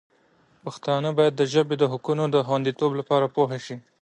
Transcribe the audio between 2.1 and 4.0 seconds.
د خوندیتوب لپاره پوه شي.